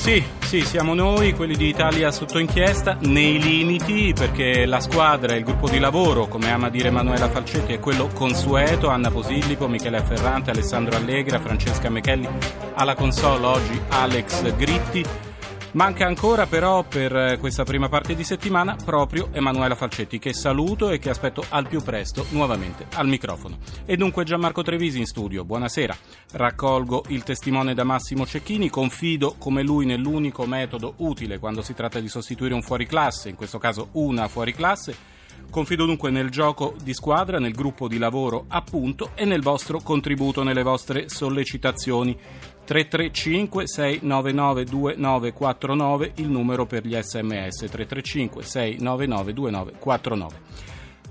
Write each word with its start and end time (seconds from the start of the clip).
Sì, 0.00 0.24
sì, 0.38 0.62
siamo 0.62 0.94
noi, 0.94 1.34
quelli 1.34 1.54
di 1.54 1.68
Italia 1.68 2.10
sotto 2.10 2.38
inchiesta, 2.38 2.96
nei 3.02 3.38
limiti, 3.38 4.14
perché 4.14 4.64
la 4.64 4.80
squadra, 4.80 5.36
il 5.36 5.44
gruppo 5.44 5.68
di 5.68 5.78
lavoro, 5.78 6.26
come 6.26 6.50
ama 6.50 6.70
dire 6.70 6.88
Emanuela 6.88 7.28
Falcetti, 7.28 7.74
è 7.74 7.78
quello 7.78 8.08
consueto, 8.08 8.88
Anna 8.88 9.10
Posillipo, 9.10 9.68
Michele 9.68 10.02
Ferrante, 10.02 10.52
Alessandro 10.52 10.96
Allegra, 10.96 11.38
Francesca 11.38 11.90
Mechelli, 11.90 12.26
alla 12.76 12.94
console 12.94 13.44
oggi 13.44 13.78
Alex 13.90 14.56
Gritti. 14.56 15.29
Manca 15.72 16.04
ancora 16.04 16.46
però 16.46 16.82
per 16.82 17.38
questa 17.38 17.62
prima 17.62 17.88
parte 17.88 18.16
di 18.16 18.24
settimana 18.24 18.74
proprio 18.84 19.28
Emanuela 19.30 19.76
Falcetti 19.76 20.18
che 20.18 20.34
saluto 20.34 20.90
e 20.90 20.98
che 20.98 21.10
aspetto 21.10 21.44
al 21.48 21.68
più 21.68 21.80
presto 21.80 22.26
nuovamente 22.30 22.86
al 22.94 23.06
microfono. 23.06 23.58
E 23.84 23.96
dunque 23.96 24.24
Gianmarco 24.24 24.62
Trevisi 24.62 24.98
in 24.98 25.06
studio, 25.06 25.44
buonasera. 25.44 25.96
Raccolgo 26.32 27.04
il 27.08 27.22
testimone 27.22 27.72
da 27.72 27.84
Massimo 27.84 28.26
Cecchini, 28.26 28.68
confido 28.68 29.36
come 29.38 29.62
lui 29.62 29.86
nell'unico 29.86 30.44
metodo 30.44 30.94
utile 30.96 31.38
quando 31.38 31.62
si 31.62 31.72
tratta 31.72 32.00
di 32.00 32.08
sostituire 32.08 32.52
un 32.52 32.62
fuoriclasse, 32.62 33.28
in 33.28 33.36
questo 33.36 33.58
caso 33.58 33.90
una 33.92 34.26
fuoriclasse. 34.26 35.18
Confido 35.50 35.84
dunque 35.84 36.10
nel 36.10 36.30
gioco 36.30 36.74
di 36.82 36.94
squadra, 36.94 37.38
nel 37.38 37.54
gruppo 37.54 37.88
di 37.88 37.98
lavoro 37.98 38.44
appunto 38.48 39.12
e 39.14 39.24
nel 39.24 39.42
vostro 39.42 39.80
contributo, 39.80 40.42
nelle 40.42 40.62
vostre 40.62 41.08
sollecitazioni. 41.08 42.16
335 42.70 43.66
699 43.66 44.64
2949 44.64 46.12
il 46.18 46.28
numero 46.28 46.66
per 46.66 46.86
gli 46.86 46.94
sms 46.94 47.66
335 47.68 48.44
699 48.44 49.32
2949 49.32 50.38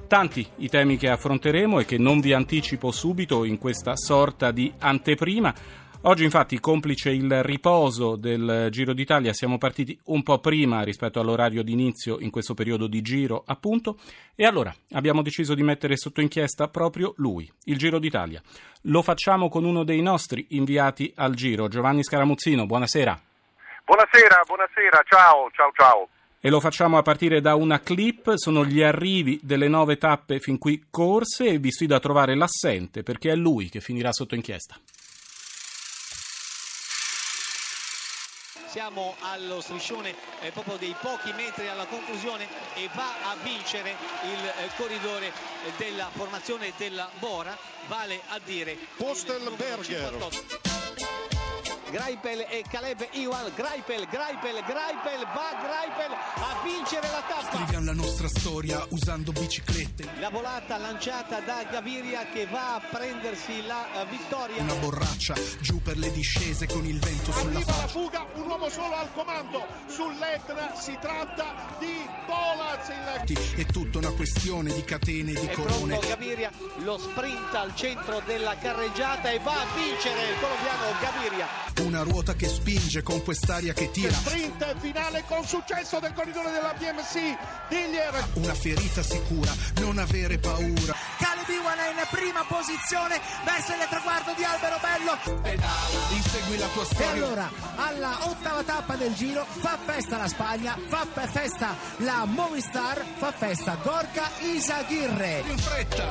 Tanti 0.07 0.47
i 0.59 0.69
temi 0.69 0.95
che 0.95 1.09
affronteremo 1.09 1.81
e 1.81 1.85
che 1.85 1.97
non 1.97 2.21
vi 2.21 2.31
anticipo 2.31 2.91
subito 2.91 3.43
in 3.43 3.57
questa 3.57 3.97
sorta 3.97 4.51
di 4.51 4.71
anteprima 4.79 5.53
Oggi 6.03 6.23
infatti, 6.23 6.61
complice 6.61 7.09
il 7.09 7.43
riposo 7.43 8.15
del 8.15 8.69
Giro 8.71 8.93
d'Italia, 8.93 9.33
siamo 9.33 9.57
partiti 9.57 9.99
un 10.05 10.23
po' 10.23 10.39
prima 10.39 10.81
rispetto 10.81 11.19
all'orario 11.19 11.61
di 11.61 11.73
inizio 11.73 12.19
in 12.21 12.29
questo 12.29 12.53
periodo 12.53 12.87
di 12.87 13.01
giro, 13.01 13.43
appunto, 13.45 13.97
e 14.33 14.45
allora 14.45 14.73
abbiamo 14.93 15.21
deciso 15.21 15.55
di 15.55 15.61
mettere 15.61 15.97
sotto 15.97 16.21
inchiesta 16.21 16.69
proprio 16.69 17.13
lui, 17.17 17.51
il 17.65 17.77
Giro 17.77 17.99
d'Italia. 17.99 18.41
Lo 18.83 19.01
facciamo 19.01 19.49
con 19.49 19.65
uno 19.65 19.83
dei 19.83 20.01
nostri 20.01 20.45
inviati 20.51 21.11
al 21.17 21.35
Giro, 21.35 21.67
Giovanni 21.67 22.01
Scaramuzzino, 22.01 22.65
buonasera. 22.65 23.21
Buonasera, 23.83 24.43
buonasera, 24.47 25.01
ciao, 25.05 25.49
ciao, 25.51 25.71
ciao. 25.75 26.07
E 26.39 26.49
lo 26.49 26.61
facciamo 26.61 26.97
a 26.97 27.01
partire 27.01 27.41
da 27.41 27.55
una 27.55 27.81
clip, 27.81 28.35
sono 28.35 28.63
gli 28.63 28.81
arrivi 28.81 29.37
delle 29.43 29.67
nove 29.67 29.97
tappe 29.97 30.39
fin 30.39 30.59
qui 30.59 30.85
corse 30.89 31.47
e 31.47 31.57
vi 31.57 31.73
sfido 31.73 31.93
a 31.93 31.99
trovare 31.99 32.35
l'assente 32.35 33.03
perché 33.03 33.31
è 33.31 33.35
lui 33.35 33.67
che 33.67 33.81
finirà 33.81 34.13
sotto 34.13 34.35
inchiesta. 34.35 34.77
Siamo 38.69 39.15
allo 39.21 39.61
striscione 39.61 40.13
eh, 40.41 40.51
proprio 40.51 40.77
dei 40.77 40.95
pochi 41.01 41.33
metri 41.33 41.67
alla 41.67 41.85
conclusione 41.85 42.47
e 42.75 42.87
va 42.93 43.31
a 43.31 43.35
vincere 43.41 43.89
il 43.89 44.45
eh, 44.45 44.69
corridore 44.77 45.27
eh, 45.27 45.31
della 45.77 46.09
formazione 46.11 46.71
della 46.77 47.09
Bora, 47.17 47.57
vale 47.87 48.21
a 48.27 48.39
dire 48.43 48.77
Postelberger. 48.95 50.78
Greipel 51.91 52.45
e 52.49 52.63
Caleb 52.69 53.07
Iwan, 53.13 53.51
Greipel, 53.55 54.05
Greipel, 54.05 54.61
Greipel, 54.63 55.25
va 55.33 55.49
Greipel 55.57 56.11
a 56.35 56.61
vincere 56.63 57.07
la 57.07 57.23
tappa. 57.27 57.55
Scriviamo 57.57 57.85
la 57.85 57.93
nostra 57.93 58.27
storia 58.27 58.85
usando 58.89 59.31
biciclette. 59.31 60.07
La 60.19 60.29
volata 60.29 60.77
lanciata 60.77 61.39
da 61.39 61.63
Gaviria 61.69 62.27
che 62.31 62.45
va 62.45 62.75
a 62.75 62.79
prendersi 62.79 63.65
la 63.65 63.87
uh, 63.93 64.07
vittoria. 64.07 64.61
Una 64.61 64.75
borraccia 64.75 65.33
giù 65.61 65.81
per 65.81 65.97
le 65.97 66.11
discese 66.11 66.67
con 66.67 66.85
il 66.85 66.99
vento 66.99 67.31
sulla 67.31 67.55
Arriva 67.57 67.71
faccia. 67.71 67.81
la 67.81 67.87
fuga, 67.87 68.25
un 68.35 68.47
uomo 68.47 68.69
solo 68.69 68.95
al 68.95 69.11
comando. 69.13 69.65
Sull'Etna 69.87 70.75
si 70.75 70.95
tratta 71.01 71.75
di 71.79 72.07
Polaz. 72.27 72.87
È 73.55 73.65
tutta 73.65 73.97
una 73.97 74.11
questione 74.11 74.71
di 74.73 74.83
catene 74.83 75.31
e 75.31 75.39
di 75.39 75.47
È 75.47 75.51
corone. 75.53 75.97
pronto 75.97 76.07
Gaviria, 76.07 76.51
lo 76.77 76.97
sprint 76.99 77.53
al 77.55 77.75
centro 77.75 78.21
della 78.25 78.55
carreggiata 78.57 79.31
e 79.31 79.39
va 79.39 79.53
a 79.53 79.65
vincere 79.75 80.29
il 80.29 80.39
colombiano 80.39 80.85
Gaviria. 81.01 81.47
Una 81.79 82.03
ruota 82.03 82.33
che 82.33 82.47
spinge 82.47 83.01
con 83.01 83.23
quest'aria 83.23 83.73
che 83.73 83.89
tira. 83.91 84.11
Sprint 84.11 84.75
finale 84.79 85.23
con 85.27 85.45
successo 85.45 85.99
del 85.99 86.13
corridore 86.13 86.51
della 86.51 86.73
BMC. 86.77 87.37
Diglier. 87.69 88.27
Una 88.33 88.53
ferita 88.53 89.01
sicura, 89.01 89.51
non 89.79 89.97
avere 89.97 90.37
paura. 90.39 90.65
In 90.65 90.75
prima 92.09 92.43
posizione 92.43 93.19
verso 93.43 93.73
il 93.73 93.85
traguardo 93.89 94.33
di 94.35 94.43
Albero 94.43 94.77
Bello. 94.81 95.17
Insegui 96.09 96.57
la 96.57 96.67
tua 96.67 96.83
E 96.83 96.85
storia. 96.85 97.11
allora, 97.11 97.51
alla 97.75 98.17
ottava 98.27 98.63
tappa 98.63 98.95
del 98.95 99.13
giro, 99.15 99.45
fa 99.45 99.77
festa 99.85 100.17
la 100.17 100.27
Spagna, 100.27 100.77
fa 100.87 101.05
festa 101.29 101.75
la 101.97 102.25
Movistar, 102.25 103.03
fa 103.17 103.31
festa 103.31 103.75
Gorka 103.81 104.29
Isaguirre. 104.39 105.43
In 105.47 105.57
fretta. 105.57 106.07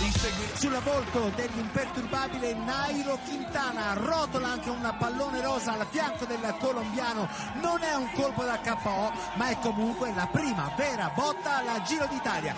Insegui 0.00 0.50
Sulla 0.54 0.80
volto 0.80 1.30
dell'imperturbabile 1.34 2.54
Nairo 2.54 3.18
Quintana, 3.24 3.94
rotola 3.94 4.48
anche 4.48 4.70
un 4.70 4.94
pallone 4.98 5.40
rosa 5.42 5.72
al 5.72 5.86
fianco 5.90 6.24
del 6.24 6.54
colombiano. 6.58 7.28
Non 7.60 7.82
è 7.82 7.94
un 7.94 8.10
colpo 8.12 8.44
da 8.44 8.58
KO, 8.58 9.12
ma 9.34 9.48
è 9.48 9.58
comunque 9.60 10.12
la 10.14 10.26
prima 10.30 10.72
vera 10.76 11.10
botta 11.14 11.56
alla 11.58 11.82
Giro 11.82 12.06
d'Italia. 12.06 12.54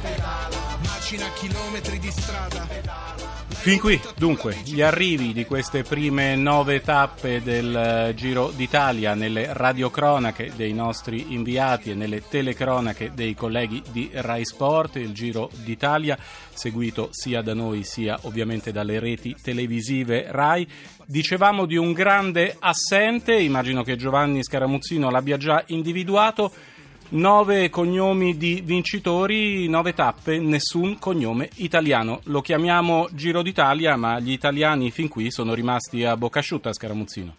pedala. 0.00 0.56
Macina 0.82 1.28
chilometri 1.34 1.98
di 1.98 2.05
strada. 2.10 2.66
Fin 3.66 3.80
qui, 3.80 4.00
dunque, 4.16 4.56
gli 4.64 4.80
arrivi 4.80 5.32
di 5.32 5.44
queste 5.44 5.82
prime 5.82 6.36
nove 6.36 6.82
tappe 6.82 7.42
del 7.42 7.74
eh, 7.74 8.14
Giro 8.14 8.52
d'Italia 8.54 9.14
nelle 9.14 9.48
radiocronache 9.52 10.52
dei 10.54 10.72
nostri 10.72 11.34
inviati 11.34 11.90
e 11.90 11.94
nelle 11.94 12.22
telecronache 12.28 13.10
dei 13.12 13.34
colleghi 13.34 13.82
di 13.90 14.08
Rai 14.12 14.44
Sport, 14.44 14.96
il 14.96 15.12
Giro 15.12 15.50
d'Italia, 15.64 16.16
seguito 16.54 17.08
sia 17.10 17.42
da 17.42 17.54
noi 17.54 17.82
sia 17.82 18.16
ovviamente 18.22 18.70
dalle 18.70 19.00
reti 19.00 19.34
televisive 19.42 20.26
Rai. 20.28 20.68
Dicevamo 21.04 21.66
di 21.66 21.76
un 21.76 21.92
grande 21.92 22.54
assente, 22.60 23.34
immagino 23.34 23.82
che 23.82 23.96
Giovanni 23.96 24.44
Scaramuzzino 24.44 25.10
l'abbia 25.10 25.38
già 25.38 25.64
individuato. 25.66 26.52
Nove 27.08 27.70
cognomi 27.70 28.36
di 28.36 28.60
vincitori, 28.64 29.68
nove 29.68 29.94
tappe, 29.94 30.40
nessun 30.40 30.98
cognome 30.98 31.48
italiano. 31.58 32.18
Lo 32.24 32.40
chiamiamo 32.40 33.06
Giro 33.12 33.42
d'Italia, 33.42 33.94
ma 33.94 34.18
gli 34.18 34.32
italiani 34.32 34.90
fin 34.90 35.08
qui 35.08 35.30
sono 35.30 35.54
rimasti 35.54 36.02
a 36.02 36.16
bocca 36.16 36.40
asciutta, 36.40 36.72
Scaramuzzino. 36.72 37.36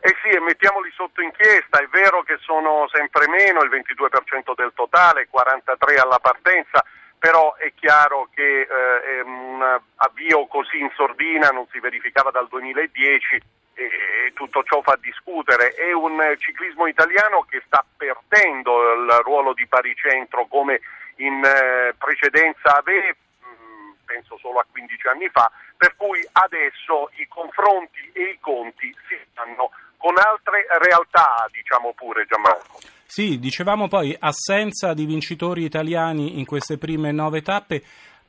Eh 0.00 0.16
sì, 0.20 0.34
e 0.34 0.40
mettiamoli 0.40 0.90
sotto 0.96 1.22
inchiesta, 1.22 1.78
è 1.78 1.86
vero 1.92 2.24
che 2.24 2.38
sono 2.40 2.88
sempre 2.90 3.28
meno, 3.28 3.62
il 3.62 3.70
22% 3.70 4.52
del 4.56 4.72
totale, 4.74 5.28
43 5.30 5.94
alla 5.94 6.18
partenza, 6.18 6.84
però 7.16 7.54
è 7.54 7.72
chiaro 7.76 8.28
che 8.34 8.62
eh, 8.62 8.66
è 8.66 9.22
un 9.22 9.62
avvio 9.94 10.46
così 10.48 10.80
in 10.80 10.90
sordina 10.96 11.50
non 11.50 11.66
si 11.70 11.78
verificava 11.78 12.32
dal 12.32 12.48
2010 12.48 13.40
e 13.74 14.32
tutto 14.34 14.62
ciò 14.62 14.80
fa 14.82 14.96
discutere. 15.00 15.74
È 15.74 15.92
un 15.92 16.18
ciclismo 16.38 16.86
italiano 16.86 17.42
che 17.48 17.62
sta 17.66 17.84
perdendo 17.96 18.94
il 18.94 19.20
ruolo 19.22 19.52
di 19.52 19.66
baricentro 19.66 20.46
come 20.46 20.80
in 21.16 21.44
eh, 21.44 21.94
precedenza 21.98 22.78
aveva, 22.78 23.08
mh, 23.10 24.04
penso 24.04 24.38
solo 24.38 24.58
a 24.58 24.66
15 24.70 25.08
anni 25.08 25.28
fa, 25.28 25.50
per 25.76 25.94
cui 25.96 26.26
adesso 26.32 27.10
i 27.16 27.26
confronti 27.28 28.10
e 28.12 28.22
i 28.30 28.38
conti 28.40 28.94
si 29.08 29.16
fanno 29.32 29.70
con 29.96 30.14
altre 30.18 30.66
realtà, 30.82 31.48
diciamo 31.50 31.94
pure 31.94 32.26
Gianmarco. 32.26 32.78
Sì, 33.06 33.38
dicevamo 33.38 33.88
poi 33.88 34.14
assenza 34.18 34.92
di 34.92 35.06
vincitori 35.06 35.62
italiani 35.62 36.38
in 36.38 36.44
queste 36.44 36.78
prime 36.78 37.12
nove 37.12 37.42
tappe, 37.42 37.82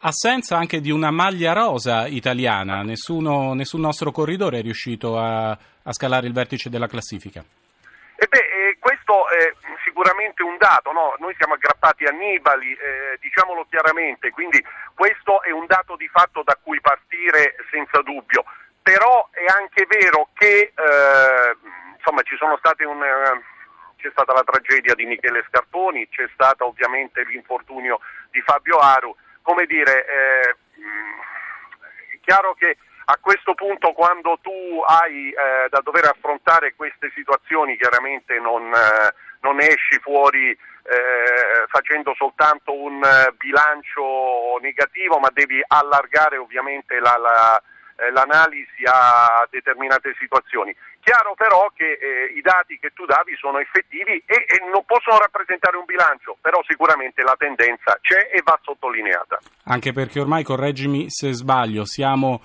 assenza 0.06 0.56
anche 0.56 0.82
di 0.82 0.92
una 0.92 1.10
maglia 1.10 1.54
rosa 1.54 2.06
italiana, 2.06 2.84
nessuno, 2.84 3.54
nessun 3.54 3.82
nostro 3.82 4.12
corridore 4.12 4.60
è 4.60 4.62
riuscito 4.62 5.18
a, 5.18 5.50
a 5.50 5.94
scalare 5.94 6.28
il 6.28 6.34
vertice 6.34 6.70
della 6.70 6.88
classifica. 6.88 7.44
E 8.16 8.28
beh, 8.28 8.38
eh, 8.38 8.78
questo 8.80 9.28
è 9.30 9.52
sicuramente 9.84 10.44
un 10.44 10.58
dato, 10.58 10.92
no? 10.92 11.16
noi 11.18 11.34
siamo 11.38 11.56
aggrappati 11.56 12.06
a 12.06 12.12
Nibali, 12.12 12.72
eh, 12.72 13.18
diciamolo 13.20 13.66
chiaramente, 13.68 14.30
quindi 14.30 14.64
questo 14.94 15.42
è 15.42 15.52
un 15.52 15.66
dato 15.66 15.96
di 15.96 16.08
fatto 16.08 16.44
da 16.44 16.56
cui 16.62 16.80
partire 16.82 17.56
senza 17.72 18.02
dubbio, 18.02 18.46
però 18.82 19.28
è 19.32 19.46
anche 19.58 19.88
vero 19.90 20.30
che 20.34 20.72
eh, 20.72 21.58
insomma, 21.98 22.22
un, 22.22 23.04
eh, 23.04 23.44
c'è 23.98 24.10
stata 24.12 24.34
la 24.34 24.44
tragedia 24.44 24.94
di 24.94 25.06
Michele 25.06 25.44
Scarponi, 25.48 26.08
c'è 26.10 26.30
stato 26.34 26.68
ovviamente 26.68 27.24
l'infortunio 27.24 28.00
di 28.30 28.40
Fabio 28.42 28.78
Aru, 28.78 29.16
come 29.46 29.68
dire, 29.68 30.06
eh, 30.08 30.56
mh, 30.82 32.16
è 32.16 32.20
chiaro 32.22 32.56
che 32.56 32.78
a 33.06 33.18
questo 33.22 33.54
punto 33.54 33.94
quando 33.94 34.40
tu 34.42 34.82
hai 34.88 35.30
eh, 35.30 35.70
da 35.70 35.80
dover 35.84 36.06
affrontare 36.06 36.74
queste 36.74 37.12
situazioni 37.14 37.78
chiaramente 37.78 38.40
non, 38.40 38.74
eh, 38.74 39.14
non 39.42 39.60
esci 39.60 40.00
fuori 40.02 40.50
eh, 40.50 40.58
facendo 41.68 42.16
soltanto 42.16 42.74
un 42.74 43.04
eh, 43.04 43.32
bilancio 43.38 44.58
negativo 44.60 45.20
ma 45.20 45.30
devi 45.32 45.64
allargare 45.68 46.38
ovviamente 46.38 47.00
la, 47.00 47.16
la, 47.20 47.62
eh, 47.96 48.12
l'analisi 48.12 48.84
a 48.84 49.48
determinate 49.50 50.16
situazioni. 50.20 50.76
Chiaro 51.00 51.36
però 51.36 51.72
che 51.74 51.98
eh, 52.02 52.34
i 52.36 52.42
dati 52.42 52.80
che 52.80 52.92
tu 52.94 53.06
davi 53.06 53.36
sono 53.38 53.60
effettivi 53.60 54.22
e, 54.26 54.46
e, 54.48 54.60
non 54.72 54.84
possono 54.86 55.18
rappresentare 55.20 55.78
un 55.78 55.86
bilancio, 55.86 56.38
però 56.42 56.62
sicuramente 56.68 57.22
la 57.22 57.36
tendenza 57.38 57.98
c'è 58.02 58.30
e 58.34 58.42
va 58.44 58.58
sottolineata. 58.62 59.40
Anche 59.66 59.94
perché 59.94 60.20
ormai, 60.20 60.44
correggimi 60.44 61.06
se 61.10 61.32
sbaglio, 61.32 61.86
siamo 61.86 62.42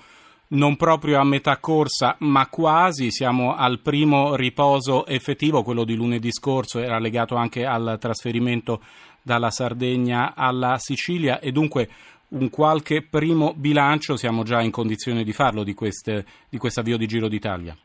non 0.51 0.75
proprio 0.75 1.19
a 1.19 1.23
metà 1.23 1.57
corsa, 1.57 2.15
ma 2.19 2.47
quasi, 2.47 3.09
siamo 3.09 3.55
al 3.55 3.79
primo 3.79 4.35
riposo 4.35 5.05
effettivo, 5.05 5.63
quello 5.63 5.83
di 5.83 5.95
lunedì 5.95 6.31
scorso 6.31 6.79
era 6.79 6.99
legato 6.99 7.35
anche 7.35 7.65
al 7.65 7.97
trasferimento 7.99 8.81
dalla 9.21 9.51
Sardegna 9.51 10.33
alla 10.35 10.77
Sicilia 10.77 11.39
e 11.39 11.51
dunque 11.51 11.87
un 12.31 12.49
qualche 12.49 13.01
primo 13.01 13.53
bilancio 13.53 14.15
siamo 14.15 14.43
già 14.43 14.61
in 14.61 14.71
condizione 14.71 15.23
di 15.23 15.33
farlo 15.33 15.63
di, 15.63 15.73
queste, 15.73 16.25
di 16.49 16.57
questo 16.57 16.79
avvio 16.79 16.97
di 16.97 17.07
Giro 17.07 17.27
d'Italia. 17.27 17.75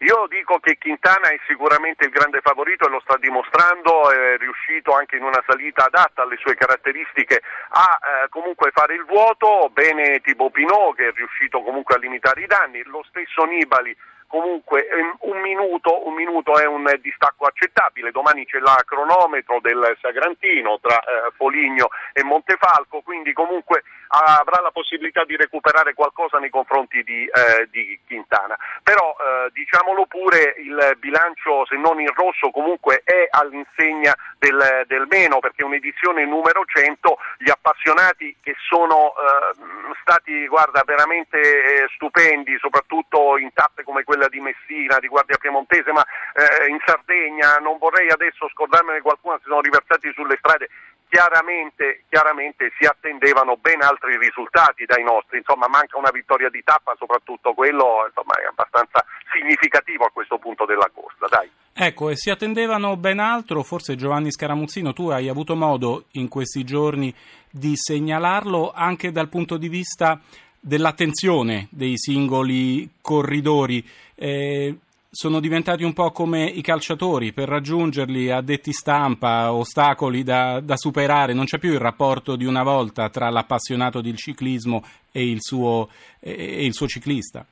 Io 0.00 0.26
dico 0.28 0.58
che 0.58 0.76
Quintana 0.76 1.30
è 1.30 1.40
sicuramente 1.48 2.04
il 2.04 2.12
grande 2.12 2.40
favorito 2.42 2.86
e 2.86 2.90
lo 2.90 3.00
sta 3.00 3.16
dimostrando, 3.16 4.10
è 4.10 4.36
riuscito 4.36 4.92
anche 4.92 5.16
in 5.16 5.22
una 5.22 5.42
salita 5.46 5.86
adatta 5.86 6.22
alle 6.22 6.36
sue 6.36 6.54
caratteristiche 6.54 7.40
a 7.70 7.96
eh, 7.96 8.28
comunque 8.28 8.72
fare 8.74 8.94
il 8.94 9.06
vuoto, 9.06 9.70
bene 9.72 10.20
tipo 10.20 10.50
Pinot 10.50 10.94
che 10.96 11.08
è 11.08 11.12
riuscito 11.14 11.62
comunque 11.62 11.94
a 11.94 11.98
limitare 11.98 12.42
i 12.42 12.46
danni, 12.46 12.82
lo 12.84 13.02
stesso 13.08 13.44
Nibali 13.44 13.96
comunque 14.26 14.86
ehm, 14.88 15.16
un 15.20 15.40
minuto, 15.40 16.06
un 16.06 16.14
minuto, 16.14 16.58
è 16.58 16.66
un 16.66 16.84
distacco 17.00 17.46
accettabile, 17.46 18.10
domani 18.10 18.44
c'è 18.46 18.58
la 18.58 18.76
cronometro 18.84 19.60
del 19.60 19.96
Sagrantino 20.00 20.78
tra 20.80 20.98
eh, 20.98 21.32
Foligno 21.36 21.88
e 22.12 22.22
Montefalco, 22.22 23.00
quindi 23.02 23.32
comunque 23.32 23.82
avrà 24.08 24.62
la 24.62 24.70
possibilità 24.70 25.24
di 25.24 25.36
recuperare 25.36 25.94
qualcosa 25.94 26.38
nei 26.38 26.50
confronti 26.50 27.02
di, 27.02 27.24
eh, 27.24 27.68
di 27.70 27.98
Quintana. 28.06 28.56
Però 28.82 29.16
eh, 29.18 29.50
diciamolo 29.52 30.06
pure, 30.06 30.54
il 30.58 30.96
bilancio 30.98 31.66
se 31.66 31.76
non 31.76 32.00
in 32.00 32.12
rosso 32.14 32.50
comunque 32.50 33.02
è 33.04 33.26
all'insegna 33.30 34.14
del, 34.46 34.84
del 34.86 35.06
meno 35.08 35.40
perché 35.40 35.64
un'edizione 35.64 36.24
numero 36.24 36.64
100, 36.64 37.18
gli 37.38 37.50
appassionati 37.50 38.36
che 38.40 38.54
sono 38.68 39.10
eh, 39.10 39.94
stati 40.00 40.46
guarda, 40.46 40.82
veramente 40.84 41.38
eh, 41.40 41.86
stupendi, 41.94 42.56
soprattutto 42.58 43.36
in 43.38 43.52
tappe 43.52 43.82
come 43.82 44.04
quella 44.04 44.28
di 44.28 44.40
Messina, 44.40 44.98
di 44.98 45.08
Guardia 45.08 45.38
Piemontese, 45.38 45.90
ma 45.92 46.04
eh, 46.04 46.68
in 46.68 46.78
Sardegna, 46.84 47.56
non 47.56 47.78
vorrei 47.78 48.08
adesso 48.10 48.48
scordarmene 48.48 49.00
qualcuno, 49.00 49.36
si 49.38 49.44
sono 49.48 49.60
riversati 49.60 50.12
sulle 50.14 50.36
strade 50.38 50.68
chiaramente, 51.08 52.02
chiaramente, 52.08 52.72
si 52.78 52.84
attendevano 52.84 53.56
ben 53.56 53.80
altri 53.80 54.18
risultati 54.18 54.84
dai 54.86 55.02
nostri, 55.02 55.38
insomma 55.38 55.68
manca 55.68 55.96
una 55.96 56.10
vittoria 56.10 56.50
di 56.50 56.62
tappa, 56.64 56.94
soprattutto 56.98 57.54
quello 57.54 58.04
insomma, 58.06 58.34
è 58.34 58.44
abbastanza 58.44 59.04
significativo 59.32 60.04
a 60.04 60.10
questo 60.10 60.38
punto 60.38 60.64
della 60.64 60.90
corsa. 60.92 61.26
Dai. 61.28 61.55
Ecco, 61.78 62.08
e 62.08 62.16
si 62.16 62.30
attendevano 62.30 62.96
ben 62.96 63.18
altro, 63.18 63.62
forse 63.62 63.96
Giovanni 63.96 64.32
Scaramuzzino, 64.32 64.94
tu 64.94 65.08
hai 65.08 65.28
avuto 65.28 65.54
modo 65.54 66.06
in 66.12 66.26
questi 66.26 66.64
giorni 66.64 67.12
di 67.50 67.74
segnalarlo 67.76 68.72
anche 68.72 69.12
dal 69.12 69.28
punto 69.28 69.58
di 69.58 69.68
vista 69.68 70.18
dell'attenzione 70.58 71.68
dei 71.70 71.98
singoli 71.98 72.88
corridori. 73.02 73.86
Eh, 74.14 74.74
sono 75.10 75.38
diventati 75.38 75.84
un 75.84 75.92
po' 75.92 76.12
come 76.12 76.46
i 76.46 76.62
calciatori, 76.62 77.34
per 77.34 77.50
raggiungerli 77.50 78.30
a 78.30 78.42
stampa, 78.70 79.52
ostacoli 79.52 80.22
da, 80.22 80.60
da, 80.60 80.78
superare, 80.78 81.34
non 81.34 81.44
c'è 81.44 81.58
più 81.58 81.72
il 81.72 81.78
rapporto 81.78 82.36
di 82.36 82.46
una 82.46 82.62
volta 82.62 83.10
tra 83.10 83.28
l'appassionato 83.28 84.00
del 84.00 84.16
ciclismo 84.16 84.82
e 85.12 85.28
il 85.28 85.42
suo, 85.42 85.90
e 86.20 86.64
il 86.64 86.72
suo 86.72 86.88
ciclista. 86.88 87.44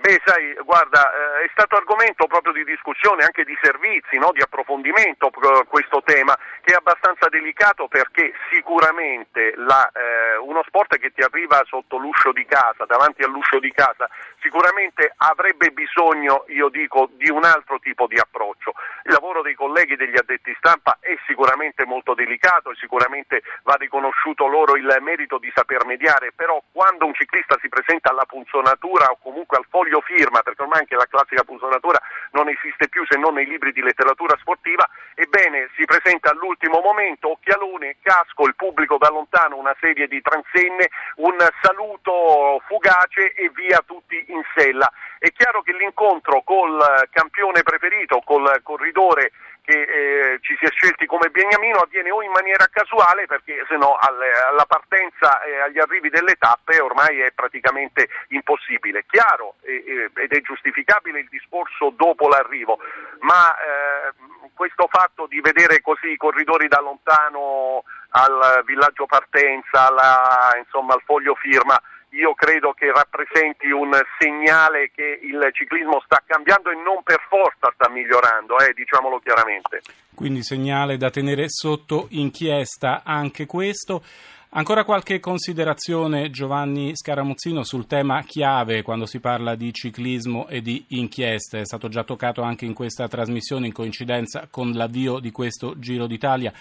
Beh, 0.00 0.18
sai, 0.24 0.56
guarda, 0.64 1.12
eh, 1.12 1.44
è 1.44 1.48
stato 1.52 1.76
argomento 1.76 2.26
proprio 2.26 2.54
di 2.54 2.64
discussione, 2.64 3.22
anche 3.22 3.44
di 3.44 3.54
servizi, 3.60 4.16
no? 4.16 4.30
di 4.32 4.40
approfondimento 4.40 5.30
questo 5.68 6.02
tema, 6.02 6.34
che 6.62 6.72
è 6.72 6.76
abbastanza 6.76 7.28
delicato 7.28 7.86
perché 7.86 8.32
sicuramente 8.50 9.52
la, 9.56 9.86
eh, 9.92 10.36
uno 10.38 10.62
sport 10.66 10.96
che 10.98 11.12
ti 11.12 11.20
arriva 11.20 11.62
sotto 11.66 11.98
l'uscio 11.98 12.32
di 12.32 12.46
casa, 12.46 12.86
davanti 12.86 13.22
all'uscio 13.24 13.58
di 13.58 13.70
casa, 13.72 14.08
sicuramente 14.40 15.12
avrebbe 15.18 15.70
bisogno, 15.70 16.44
io 16.48 16.70
dico, 16.70 17.10
di 17.12 17.28
un 17.28 17.44
altro 17.44 17.78
tipo 17.78 18.06
di 18.06 18.18
approccio. 18.18 18.72
Il 19.04 19.12
lavoro 19.12 19.42
dei 19.42 19.54
colleghi 19.54 19.96
degli 19.96 20.16
addetti 20.16 20.54
stampa 20.56 20.96
è 21.00 21.14
sicuramente 21.26 21.84
molto 21.84 22.14
delicato 22.14 22.70
e 22.70 22.76
sicuramente 22.76 23.42
va 23.64 23.74
riconosciuto 23.74 24.46
loro 24.46 24.76
il 24.76 24.96
merito 25.00 25.36
di 25.36 25.52
saper 25.54 25.84
mediare, 25.84 26.32
però 26.32 26.62
quando 26.72 27.04
un 27.04 27.12
ciclista 27.14 27.58
si 27.60 27.68
presenta 27.68 28.10
alla 28.10 28.24
punzonatura 28.24 29.10
o 29.10 29.18
comunque 29.20 29.58
al 29.58 29.66
foglio 29.68 29.89
foglio 29.90 30.00
firma, 30.02 30.40
perché 30.42 30.62
ormai 30.62 30.80
anche 30.80 30.94
la 30.94 31.06
classica 31.10 31.42
punzonatura 31.42 32.00
non 32.30 32.48
esiste 32.48 32.88
più 32.88 33.04
se 33.08 33.18
non 33.18 33.34
nei 33.34 33.46
libri 33.46 33.72
di 33.72 33.82
letteratura 33.82 34.36
sportiva, 34.38 34.88
ebbene 35.14 35.68
si 35.74 35.84
presenta 35.84 36.30
all'ultimo 36.30 36.80
momento, 36.80 37.32
occhialone, 37.32 37.96
casco, 38.00 38.46
il 38.46 38.54
pubblico 38.54 38.96
da 38.96 39.10
lontano, 39.10 39.56
una 39.56 39.74
serie 39.80 40.06
di 40.06 40.22
transenne, 40.22 40.88
un 41.16 41.36
saluto 41.60 42.62
fugace 42.66 43.32
e 43.34 43.50
via 43.52 43.82
tutti 43.84 44.24
in 44.28 44.42
sella. 44.54 44.90
È 45.18 45.30
chiaro 45.32 45.62
che 45.62 45.72
l'incontro 45.72 46.42
col 46.42 46.80
campione 47.10 47.62
preferito, 47.62 48.22
col 48.24 48.60
corridore 48.62 49.32
che 49.62 49.82
eh, 49.82 50.38
ci 50.40 50.56
si 50.58 50.64
è 50.64 50.70
scelti 50.70 51.06
come 51.06 51.30
Beniamino 51.30 51.78
avviene 51.78 52.10
o 52.10 52.22
in 52.22 52.30
maniera 52.30 52.66
casuale 52.70 53.26
perché 53.26 53.64
se 53.68 53.76
no 53.76 53.96
alla 53.96 54.64
partenza 54.66 55.42
e 55.42 55.60
agli 55.60 55.78
arrivi 55.78 56.10
delle 56.10 56.34
tappe 56.34 56.80
ormai 56.80 57.20
è 57.20 57.32
praticamente 57.32 58.08
impossibile. 58.28 59.04
Chiaro 59.08 59.54
eh, 59.62 60.10
ed 60.14 60.32
è 60.32 60.40
giustificabile 60.40 61.20
il 61.20 61.28
discorso 61.28 61.92
dopo 61.96 62.28
l'arrivo, 62.28 62.78
ma 63.20 63.54
eh, 63.54 64.12
questo 64.54 64.88
fatto 64.90 65.26
di 65.26 65.40
vedere 65.40 65.80
così 65.80 66.10
i 66.10 66.16
corridori 66.16 66.68
da 66.68 66.80
lontano 66.80 67.84
al 68.10 68.62
villaggio 68.64 69.06
partenza, 69.06 69.88
alla, 69.88 70.54
insomma, 70.58 70.94
al 70.94 71.02
foglio 71.04 71.34
firma, 71.34 71.80
io 72.20 72.34
credo 72.34 72.72
che 72.72 72.92
rappresenti 72.92 73.70
un 73.70 73.96
segnale 74.18 74.90
che 74.94 75.18
il 75.22 75.48
ciclismo 75.52 76.02
sta 76.04 76.22
cambiando 76.24 76.70
e 76.70 76.74
non 76.76 77.02
per 77.02 77.24
forza 77.28 77.72
sta 77.72 77.88
migliorando, 77.88 78.58
eh, 78.58 78.74
diciamolo 78.74 79.18
chiaramente. 79.20 79.80
Quindi 80.14 80.42
segnale 80.42 80.98
da 80.98 81.08
tenere 81.08 81.46
sotto 81.48 82.06
inchiesta 82.10 83.02
anche 83.04 83.46
questo. 83.46 84.04
Ancora 84.52 84.84
qualche 84.84 85.20
considerazione, 85.20 86.28
Giovanni 86.30 86.96
Scaramuzzino, 86.96 87.62
sul 87.62 87.86
tema 87.86 88.22
chiave 88.24 88.82
quando 88.82 89.06
si 89.06 89.20
parla 89.20 89.54
di 89.54 89.72
ciclismo 89.72 90.48
e 90.48 90.60
di 90.60 90.84
inchieste. 90.88 91.60
È 91.60 91.64
stato 91.64 91.88
già 91.88 92.02
toccato 92.02 92.42
anche 92.42 92.64
in 92.64 92.74
questa 92.74 93.08
trasmissione 93.08 93.66
in 93.66 93.72
coincidenza 93.72 94.48
con 94.50 94.72
l'avvio 94.72 95.20
di 95.20 95.30
questo 95.30 95.78
Giro 95.78 96.06
d'Italia 96.06 96.52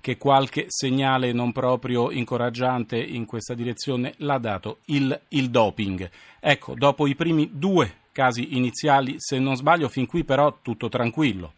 che 0.00 0.16
qualche 0.16 0.66
segnale 0.68 1.32
non 1.32 1.52
proprio 1.52 2.10
incoraggiante 2.10 2.96
in 2.96 3.26
questa 3.26 3.54
direzione 3.54 4.14
l'ha 4.18 4.38
dato 4.38 4.78
il, 4.86 5.18
il 5.28 5.50
doping. 5.50 6.08
Ecco, 6.40 6.74
dopo 6.74 7.06
i 7.06 7.14
primi 7.14 7.50
due 7.52 8.06
casi 8.12 8.56
iniziali, 8.56 9.14
se 9.18 9.38
non 9.38 9.54
sbaglio, 9.56 9.88
fin 9.88 10.06
qui 10.06 10.24
però 10.24 10.58
tutto 10.62 10.88
tranquillo. 10.88 11.52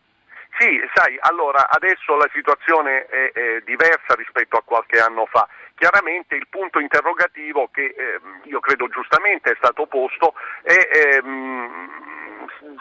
Sì, 0.59 0.79
sai, 0.93 1.17
allora 1.21 1.71
adesso 1.71 2.17
la 2.17 2.29
situazione 2.35 3.07
è, 3.07 3.33
è, 3.33 3.61
diversa 3.65 4.13
rispetto 4.15 4.59
a 4.59 4.63
qualche 4.63 5.01
anno 5.01 5.25
fa. 5.25 5.49
Chiaramente 5.75 6.35
il 6.35 6.47
punto 6.51 6.81
interrogativo 6.81 7.71
che 7.73 7.95
eh, 7.97 8.21
io 8.45 8.61
credo 8.61 8.87
giustamente 8.89 9.53
è 9.53 9.57
stato 9.57 9.87
posto 9.87 10.35
è, 10.63 10.77
ehm, 11.17 11.89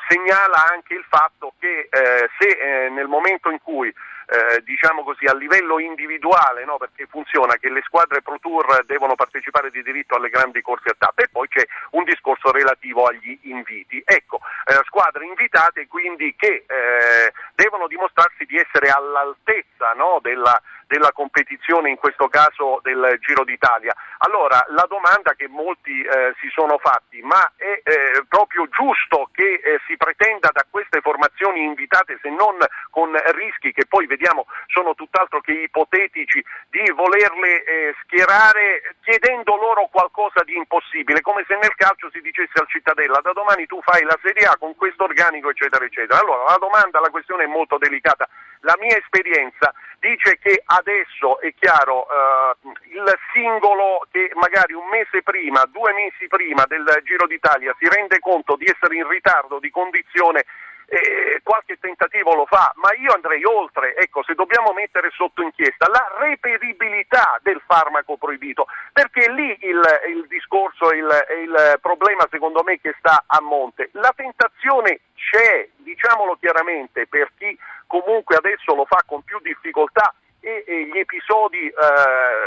segnala 0.10 0.66
anche 0.74 0.94
il 0.94 1.06
fatto 1.08 1.54
che 1.58 1.88
eh, 1.90 2.30
se 2.38 2.48
eh, 2.48 2.90
nel 2.90 3.08
momento 3.08 3.50
in 3.50 3.62
cui 3.64 3.94
eh, 4.30 4.62
diciamo 4.64 5.04
così, 5.04 5.26
a 5.26 5.34
livello 5.34 5.80
individuale, 5.80 6.64
no? 6.64 6.78
perché 6.78 7.08
funziona 7.08 7.56
che 7.56 7.70
le 7.70 7.82
squadre 7.84 8.22
Pro 8.22 8.38
Tour 8.40 8.86
devono 8.86 9.16
partecipare 9.16 9.72
di 9.72 9.82
diritto 9.82 10.16
alle 10.16 10.30
grandi 10.30 10.62
corse 10.62 10.90
a 10.90 10.96
tappe 10.98 11.24
e 11.24 11.30
poi 11.30 11.48
c'è 11.48 11.66
un 11.92 12.04
discorso 12.04 12.52
relativo 12.52 13.06
agli 13.06 13.38
inviti. 13.44 14.02
Ecco, 14.06 14.40
eh, 14.66 14.80
squadre 14.86 15.26
invitate 15.26 15.88
quindi 15.88 16.36
che 16.38 16.66
eh, 16.68 17.34
devono 17.56 17.88
dimostrarsi 17.88 18.46
di 18.46 18.58
essere 18.58 18.90
all'altezza 18.90 19.94
no? 19.94 20.20
della 20.22 20.62
della 20.90 21.12
competizione, 21.14 21.92
in 21.92 21.98
questo 21.98 22.28
caso 22.30 22.80
del 22.82 23.20
Giro 23.22 23.44
d'Italia. 23.44 23.94
Allora, 24.26 24.66
la 24.70 24.88
domanda 24.90 25.36
che 25.38 25.48
molti 25.48 26.02
eh, 26.02 26.34
si 26.42 26.50
sono 26.50 26.80
fatti, 26.80 27.22
ma 27.22 27.40
è 27.56 27.82
eh, 27.86 28.26
proprio 28.28 28.68
giusto 28.70 29.30
che 29.32 29.62
eh, 29.64 29.80
si 29.86 29.96
pretenda 29.98 30.50
da 30.52 30.66
queste 30.68 31.00
formazioni 31.02 31.64
invitate, 31.64 32.18
se 32.24 32.30
non 32.30 32.58
con 32.90 33.16
rischi 33.38 33.72
che 33.72 33.86
poi 33.86 34.08
vediamo 34.08 34.48
sono 34.66 34.96
tutt'altro 34.96 35.42
che 35.42 35.54
ipotetici, 35.54 36.44
di 36.70 36.92
volerle 36.96 37.64
eh, 37.64 37.96
schierare 38.02 38.96
chiedendo 39.04 39.56
loro 39.58 39.88
qualcosa 39.92 40.42
di 40.44 40.56
impossibile, 40.56 41.22
come 41.22 41.46
se 41.48 41.56
nel 41.62 41.76
calcio 41.76 42.10
si 42.10 42.20
dicesse 42.20 42.58
al 42.60 42.68
cittadella 42.68 43.20
da 43.22 43.32
domani 43.32 43.68
tu 43.68 43.80
fai 43.84 44.02
la 44.04 44.18
Serie 44.24 44.48
A 44.48 44.58
con 44.58 44.76
questo 44.76 45.04
organico, 45.04 45.52
eccetera, 45.52 45.86
eccetera. 45.86 46.20
Allora, 46.20 46.50
la 46.50 46.58
domanda, 46.60 47.00
la 47.00 47.12
questione 47.12 47.44
è 47.44 47.48
molto 47.48 47.78
delicata 47.78 48.28
la 48.62 48.76
mia 48.80 48.98
esperienza 48.98 49.74
dice 50.00 50.38
che 50.42 50.62
adesso 50.66 51.40
è 51.40 51.54
chiaro 51.54 52.08
eh, 52.08 52.56
il 52.96 53.20
singolo 53.34 54.08
che 54.12 54.32
magari 54.36 54.74
un 54.74 54.88
mese 54.88 55.22
prima, 55.22 55.66
due 55.72 55.94
mesi 55.94 56.28
prima 56.28 56.66
del 56.68 56.86
Giro 57.04 57.28
d'Italia 57.28 57.76
si 57.78 57.88
rende 57.88 58.20
conto 58.20 58.56
di 58.56 58.66
essere 58.66 58.96
in 58.96 59.08
ritardo 59.08 59.60
di 59.60 59.70
condizione 59.70 60.46
eh, 60.90 61.40
qualche 61.44 61.78
tentativo 61.80 62.34
lo 62.34 62.46
fa, 62.46 62.74
ma 62.76 62.90
io 62.96 63.14
andrei 63.14 63.44
oltre, 63.44 63.96
ecco, 63.96 64.24
se 64.24 64.34
dobbiamo 64.34 64.74
mettere 64.74 65.10
sotto 65.12 65.42
inchiesta 65.42 65.88
la 65.88 66.16
reperibilità 66.20 67.40
del 67.42 67.62
farmaco 67.66 68.18
proibito, 68.18 68.66
perché 68.92 69.30
lì 69.32 69.56
il, 69.62 69.82
il 70.10 70.26
discorso, 70.28 70.92
il, 70.92 71.08
il 71.44 71.80
problema 71.82 72.28
secondo 72.32 72.64
me 72.64 72.80
che 72.80 72.96
sta 72.98 73.24
a 73.28 73.40
monte. 73.42 73.90
La 73.94 74.14
tentazione 74.16 75.02
c'è, 75.16 75.68
diciamolo 75.78 76.38
chiaramente, 76.40 77.08
per 77.08 77.32
chi 77.38 77.58
comunque 77.86 78.36
adesso 78.36 78.74
lo 78.74 78.86
fa 78.86 79.04
con 79.06 79.22
più 79.24 79.40
difficoltà 79.42 80.14
e, 80.42 80.64
e 80.66 80.86
gli 80.86 80.98
episodi 80.98 81.68
eh, 81.68 81.74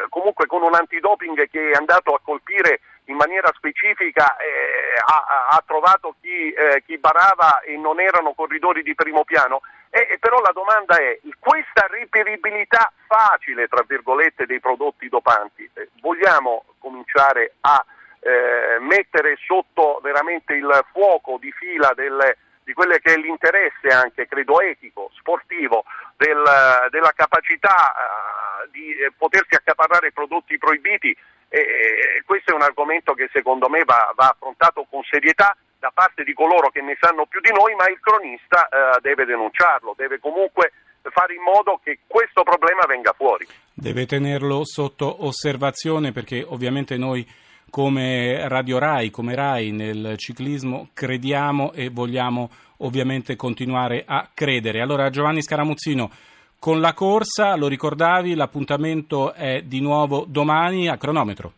comunque 0.09 0.47
con 0.47 0.63
un 0.63 0.75
antidoping 0.75 1.49
che 1.49 1.71
è 1.71 1.75
andato 1.75 2.15
a 2.15 2.21
colpire 2.23 2.81
in 3.07 3.17
maniera 3.17 3.51
specifica 3.57 4.37
eh, 4.37 4.95
ha, 5.05 5.49
ha, 5.51 5.63
trovato 5.67 6.15
chi, 6.21 6.53
eh, 6.53 6.83
chi, 6.87 6.99
barava 6.99 7.61
e 7.61 7.77
non 7.77 8.01
erano 8.01 8.33
corridori 8.33 8.83
di 8.83 8.95
primo 8.95 9.25
piano. 9.25 9.61
Eh, 9.91 10.17
però 10.21 10.41
la 10.41 10.53
domanda 10.53 10.97
è, 10.97 11.19
questa 11.39 11.87
reperibilità 11.91 12.93
facile, 13.07 13.67
tra 13.67 13.85
virgolette, 13.87 14.47
dei 14.47 14.61
prodotti 14.61 15.09
dopanti, 15.09 15.69
eh, 15.75 15.89
vogliamo 16.01 16.65
cominciare 16.79 17.55
a 17.63 17.85
eh, 18.21 18.79
mettere 18.79 19.37
sotto 19.45 19.99
veramente 20.03 20.55
il 20.55 20.87
fuoco 20.93 21.39
di 21.39 21.51
fila 21.53 21.93
del, 21.95 22.37
di 22.63 22.73
quello 22.73 22.95
che 23.03 23.15
è 23.15 23.17
l'interesse 23.17 23.89
anche, 23.89 24.29
credo, 24.29 24.61
etico, 24.61 25.11
sportivo, 25.15 25.85
del, 26.23 26.89
della 26.91 27.13
capacità 27.15 27.91
uh, 27.91 28.71
di 28.71 28.95
eh, 28.95 29.11
potersi 29.17 29.55
accaparrare 29.57 30.13
prodotti 30.13 30.57
proibiti 30.57 31.11
e 31.49 32.23
questo 32.25 32.53
è 32.53 32.55
un 32.55 32.63
argomento 32.63 33.13
che 33.13 33.29
secondo 33.31 33.69
me 33.69 33.85
va, 33.85 34.11
va, 34.17 34.29
affrontato 34.33 34.87
con 34.89 35.03
serietà 35.03 35.55
da 35.79 35.91
parte 35.93 36.25
di 36.25 36.33
coloro 36.33 36.71
che 36.71 36.81
ne 36.81 36.97
sanno 36.99 37.27
più 37.27 37.41
di 37.41 37.51
noi, 37.53 37.75
ma 37.75 37.91
il 37.91 37.99
cronista 38.01 38.69
eh, 38.69 39.01
deve 39.03 39.27
denunciarlo, 39.27 39.95
deve 39.95 40.19
comunque 40.19 40.73
fare 41.11 41.35
in 41.35 41.43
modo 41.43 41.81
che 41.83 41.99
questo 42.07 42.43
problema 42.43 42.87
venga 42.87 43.13
fuori. 43.13 43.47
Deve 43.75 44.07
tenerlo 44.07 44.65
sotto 44.65 45.27
osservazione 45.27 46.13
perché 46.13 46.43
ovviamente 46.47 46.97
noi 46.97 47.27
come 47.73 48.47
Radio 48.51 48.79
Rai, 48.79 49.11
come 49.11 49.35
Rai 49.35 49.71
nel 49.71 50.19
ciclismo 50.19 50.91
crediamo 50.93 51.73
e 51.73 51.89
vogliamo 51.89 52.51
ovviamente 52.85 53.35
continuare 53.35 54.05
a 54.07 54.29
credere. 54.35 54.83
Allora 54.83 55.09
Giovanni 55.09 55.41
Scaramuzzino 55.41 56.11
con 56.59 56.83
la 56.83 56.93
corsa, 56.93 57.57
lo 57.57 57.69
ricordavi, 57.69 58.35
l'appuntamento 58.35 59.33
è 59.33 59.63
di 59.63 59.81
nuovo 59.81 60.27
domani 60.29 60.87
a 60.87 60.99
cronometro. 60.99 61.53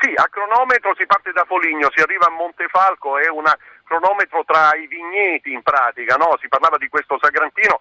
Sì, 0.00 0.10
a 0.16 0.26
cronometro 0.28 0.92
si 0.98 1.06
parte 1.06 1.30
da 1.30 1.44
Foligno, 1.46 1.88
si 1.94 2.02
arriva 2.02 2.26
a 2.26 2.30
Montefalco, 2.30 3.16
è 3.18 3.28
un 3.30 3.44
cronometro 3.84 4.42
tra 4.44 4.74
i 4.74 4.88
vigneti 4.88 5.52
in 5.52 5.62
pratica, 5.62 6.16
no? 6.16 6.36
si 6.40 6.48
parlava 6.48 6.78
di 6.78 6.88
questo 6.88 7.16
Sagrantino 7.20 7.78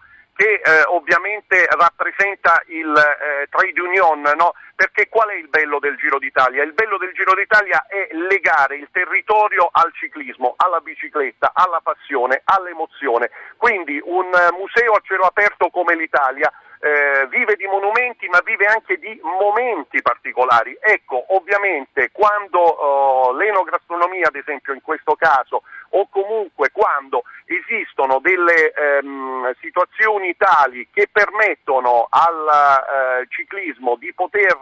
eh, 0.74 0.84
ovviamente 0.88 1.68
rappresenta 1.70 2.62
il 2.68 2.90
eh, 2.96 3.48
trade 3.50 3.80
union, 3.80 4.22
no? 4.36 4.54
perché 4.76 5.08
qual 5.08 5.30
è 5.30 5.36
il 5.36 5.48
bello 5.48 5.78
del 5.80 5.96
Giro 5.98 6.18
d'Italia? 6.18 6.64
Il 6.64 6.74
bello 6.74 6.98
del 6.98 7.14
Giro 7.14 7.36
d'Italia 7.36 7.86
è 7.88 8.08
legare 8.12 8.76
il 8.78 8.88
territorio 8.92 9.70
al 9.72 9.94
ciclismo, 9.94 10.56
alla 10.58 10.80
bicicletta, 10.80 11.52
alla 11.54 11.80
passione, 11.82 12.42
all'emozione. 12.44 13.30
Quindi 13.58 14.02
un 14.04 14.26
uh, 14.26 14.56
museo 14.58 14.94
a 14.94 15.02
cielo 15.04 15.24
aperto 15.24 15.70
come 15.70 15.96
l'Italia 15.96 16.52
eh, 16.84 17.28
vive 17.28 17.56
di 17.56 17.66
monumenti 17.66 18.28
ma 18.28 18.42
vive 18.44 18.66
anche 18.66 18.98
di 18.98 19.18
momenti 19.24 20.02
particolari. 20.02 20.76
Ecco, 20.82 21.24
ovviamente 21.36 22.10
quando 22.12 22.60
oh, 22.60 23.32
l'enogastronomia, 23.32 24.28
ad 24.28 24.36
esempio 24.36 24.74
in 24.74 24.82
questo 24.82 25.16
caso, 25.16 25.64
o 25.96 26.08
comunque 26.10 26.70
quando 26.72 27.24
esistono 27.46 28.20
delle 28.20 28.72
ehm, 28.72 29.54
situazioni 29.60 30.36
tali 30.38 30.88
che 30.92 31.08
permettono 31.12 32.08
al 32.10 33.22
eh, 33.22 33.28
ciclismo 33.30 33.96
di 33.96 34.14
poter 34.14 34.58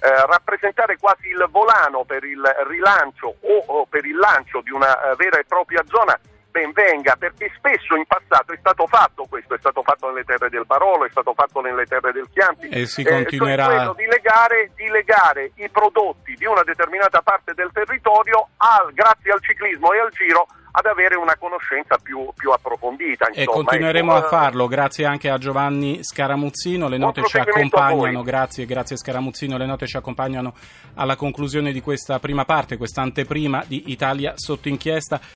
eh, 0.00 0.26
rappresentare 0.26 0.98
quasi 0.98 1.28
il 1.28 1.46
volano 1.50 2.04
per 2.04 2.24
il 2.24 2.42
rilancio 2.68 3.36
o, 3.40 3.62
o 3.66 3.86
per 3.86 4.04
il 4.04 4.16
lancio 4.16 4.60
di 4.60 4.70
una 4.70 5.12
eh, 5.12 5.14
vera 5.16 5.38
e 5.38 5.44
propria 5.44 5.82
zona, 5.88 6.18
ben 6.50 6.72
venga, 6.72 7.16
perché 7.16 7.50
spesso 7.56 7.96
in 7.96 8.04
passato 8.06 8.52
è 8.52 8.56
stato 8.58 8.86
fatto 8.86 9.26
questo, 9.28 9.54
è 9.54 9.58
stato 9.58 9.82
fatto 9.82 10.08
nelle 10.08 10.24
terre 10.24 10.48
del 10.50 10.64
Barolo, 10.66 11.06
è 11.06 11.10
stato 11.10 11.32
fatto 11.34 11.60
nelle 11.60 11.86
terre 11.86 12.12
del 12.12 12.28
Chianti. 12.32 12.68
E 12.68 12.86
si 12.86 13.04
continuerà. 13.04 13.90
Eh, 13.90 13.94
di, 13.94 14.06
legare, 14.06 14.70
di 14.74 14.88
legare, 14.88 15.52
i 15.56 15.68
prodotti 15.70 16.34
di 16.34 16.44
una 16.44 16.62
determinata 16.62 17.22
parte 17.22 17.54
del 17.54 17.70
territorio 17.72 18.48
al, 18.58 18.92
grazie 18.92 19.32
al 19.32 19.42
ciclismo 19.42 19.92
e 19.92 20.00
al 20.00 20.10
giro 20.10 20.46
ad 20.78 20.84
avere 20.84 21.16
una 21.16 21.36
conoscenza 21.36 21.96
più, 21.96 22.30
più 22.36 22.50
approfondita. 22.50 23.28
Insomma. 23.28 23.42
E 23.42 23.44
continueremo 23.46 24.14
ecco, 24.14 24.26
a 24.26 24.28
farlo, 24.28 24.66
grazie 24.66 25.06
anche 25.06 25.30
a 25.30 25.38
Giovanni 25.38 26.04
Scaramuzzino, 26.04 26.86
le 26.88 26.98
note 26.98 27.24
ci 27.24 27.38
accompagnano, 27.38 28.22
grazie, 28.22 28.66
grazie 28.66 28.98
Scaramuzzino, 28.98 29.56
le 29.56 29.64
note 29.64 29.86
ci 29.86 29.96
accompagnano 29.96 30.52
alla 30.96 31.16
conclusione 31.16 31.72
di 31.72 31.80
questa 31.80 32.18
prima 32.18 32.44
parte, 32.44 32.76
questa 32.76 33.00
anteprima 33.00 33.64
di 33.66 33.84
Italia 33.86 34.34
sotto 34.36 34.68
inchiesta. 34.68 35.18